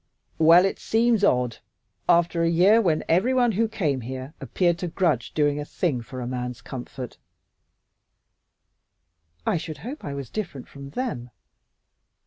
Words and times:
"Well, 0.39 0.65
it 0.65 0.79
seems 0.79 1.23
odd 1.23 1.57
after 2.09 2.41
a 2.41 2.49
year 2.49 2.81
when 2.81 3.03
everyone 3.07 3.51
who 3.51 3.67
came 3.67 4.01
here 4.01 4.33
appeared 4.41 4.79
to 4.79 4.87
grudge 4.87 5.31
doing 5.33 5.59
a 5.59 5.63
thing 5.65 6.01
for 6.01 6.21
a 6.21 6.27
man's 6.27 6.59
comfort." 6.59 7.19
"I 9.45 9.57
should 9.57 9.77
hope 9.85 10.03
I 10.03 10.15
was 10.15 10.31
different 10.31 10.67
from 10.67 10.89
them." 10.89 11.29